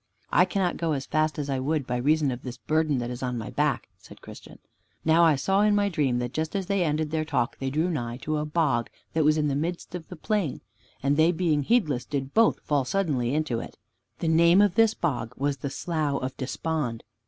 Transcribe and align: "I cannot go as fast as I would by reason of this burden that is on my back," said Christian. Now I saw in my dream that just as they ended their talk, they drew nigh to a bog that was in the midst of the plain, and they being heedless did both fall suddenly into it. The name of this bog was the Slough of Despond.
"I 0.31 0.45
cannot 0.45 0.77
go 0.77 0.93
as 0.93 1.05
fast 1.05 1.37
as 1.37 1.47
I 1.47 1.59
would 1.59 1.85
by 1.85 1.97
reason 1.97 2.31
of 2.31 2.41
this 2.41 2.57
burden 2.57 2.97
that 2.97 3.11
is 3.11 3.21
on 3.21 3.37
my 3.37 3.51
back," 3.51 3.87
said 3.99 4.19
Christian. 4.19 4.57
Now 5.05 5.23
I 5.23 5.35
saw 5.35 5.61
in 5.61 5.75
my 5.75 5.89
dream 5.89 6.17
that 6.17 6.33
just 6.33 6.55
as 6.55 6.65
they 6.65 6.83
ended 6.83 7.11
their 7.11 7.23
talk, 7.23 7.59
they 7.59 7.69
drew 7.69 7.87
nigh 7.87 8.17
to 8.23 8.37
a 8.37 8.45
bog 8.45 8.89
that 9.13 9.23
was 9.23 9.37
in 9.37 9.47
the 9.47 9.53
midst 9.55 9.93
of 9.93 10.07
the 10.07 10.15
plain, 10.15 10.61
and 11.03 11.17
they 11.17 11.31
being 11.31 11.61
heedless 11.61 12.03
did 12.05 12.33
both 12.33 12.61
fall 12.61 12.83
suddenly 12.83 13.35
into 13.35 13.59
it. 13.59 13.77
The 14.17 14.27
name 14.27 14.59
of 14.59 14.73
this 14.73 14.95
bog 14.95 15.35
was 15.37 15.57
the 15.57 15.69
Slough 15.69 16.19
of 16.23 16.35
Despond. 16.35 17.03